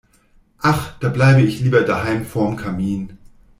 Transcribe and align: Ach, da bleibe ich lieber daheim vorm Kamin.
Ach, 0.63 0.97
da 0.99 1.09
bleibe 1.09 1.43
ich 1.43 1.59
lieber 1.59 1.83
daheim 1.83 2.25
vorm 2.25 2.55
Kamin. 2.55 3.19